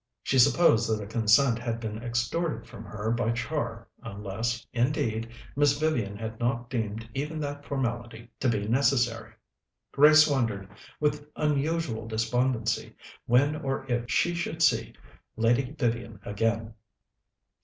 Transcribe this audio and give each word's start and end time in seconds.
She 0.23 0.39
supposed 0.39 0.89
that 0.89 1.03
a 1.03 1.05
consent 1.05 1.59
had 1.59 1.79
been 1.79 2.01
extorted 2.01 2.67
from 2.67 2.83
her 2.85 3.11
by 3.11 3.33
Char, 3.33 3.87
unless, 4.01 4.65
indeed, 4.73 5.29
Miss 5.55 5.77
Vivian 5.79 6.17
had 6.17 6.39
not 6.39 6.71
deemed 6.71 7.07
even 7.13 7.39
that 7.41 7.63
formality 7.63 8.31
to 8.39 8.49
be 8.49 8.67
necessary. 8.67 9.33
Grace 9.91 10.27
wondered, 10.27 10.67
with 10.99 11.29
unusual 11.35 12.07
despondency, 12.07 12.95
when 13.27 13.55
or 13.57 13.85
if 13.91 14.09
she 14.09 14.33
should 14.33 14.63
see 14.63 14.93
Lady 15.37 15.75
Vivian 15.77 16.19
again. 16.25 16.73